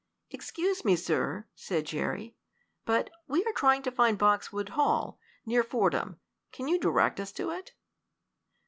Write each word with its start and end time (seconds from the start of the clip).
"Excuse 0.31 0.83
me, 0.83 0.95
sir," 0.95 1.45
said 1.53 1.85
Jerry, 1.85 2.35
"but 2.85 3.11
we 3.27 3.45
are 3.45 3.53
trying 3.53 3.83
to 3.83 3.91
find 3.91 4.17
Boxwood 4.17 4.69
Hall, 4.69 5.19
near 5.45 5.61
Fordham. 5.61 6.19
Can 6.51 6.67
you 6.67 6.79
direct 6.79 7.19
us 7.19 7.31
to 7.33 7.51
it?" 7.51 7.73